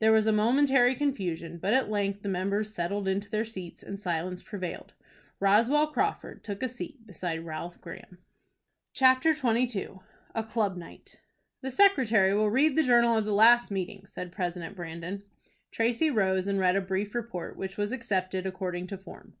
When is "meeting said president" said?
13.70-14.76